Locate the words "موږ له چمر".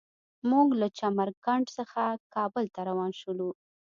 0.49-1.29